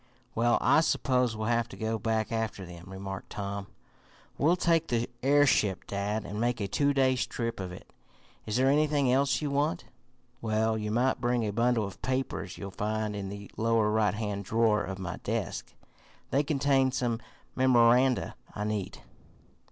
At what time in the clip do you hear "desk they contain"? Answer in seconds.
15.17-16.91